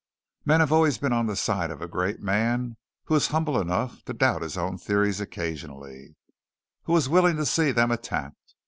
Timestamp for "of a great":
1.69-2.19